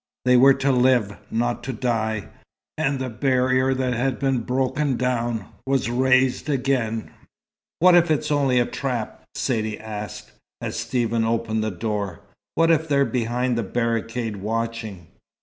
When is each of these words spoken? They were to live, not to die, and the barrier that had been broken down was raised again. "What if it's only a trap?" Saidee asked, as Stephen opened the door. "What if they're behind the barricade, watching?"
They 0.25 0.35
were 0.35 0.55
to 0.55 0.71
live, 0.71 1.15
not 1.29 1.63
to 1.65 1.73
die, 1.73 2.29
and 2.75 2.97
the 2.97 3.07
barrier 3.07 3.75
that 3.75 3.93
had 3.93 4.17
been 4.17 4.39
broken 4.39 4.97
down 4.97 5.45
was 5.67 5.91
raised 5.91 6.49
again. 6.49 7.11
"What 7.77 7.93
if 7.93 8.09
it's 8.09 8.31
only 8.31 8.59
a 8.59 8.65
trap?" 8.65 9.23
Saidee 9.35 9.79
asked, 9.79 10.31
as 10.59 10.75
Stephen 10.75 11.23
opened 11.23 11.63
the 11.63 11.69
door. 11.69 12.21
"What 12.55 12.71
if 12.71 12.87
they're 12.87 13.05
behind 13.05 13.59
the 13.59 13.61
barricade, 13.61 14.37
watching?" 14.37 15.05